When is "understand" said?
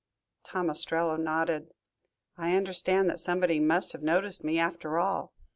2.55-3.07